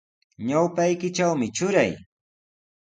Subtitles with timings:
[0.47, 1.91] Ñawpaykitrawmi truray.